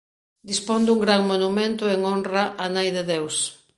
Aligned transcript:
Dispón 0.49 0.81
dun 0.85 0.99
gran 1.05 1.21
monumento 1.31 1.83
en 1.95 1.99
honra 2.11 2.43
á 2.63 2.65
Nai 2.73 2.89
de 2.97 3.03
Deus. 3.11 3.35